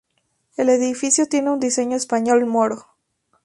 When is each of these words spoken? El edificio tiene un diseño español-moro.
El 0.57 0.69
edificio 0.69 1.27
tiene 1.27 1.51
un 1.51 1.59
diseño 1.59 1.95
español-moro. 1.95 2.87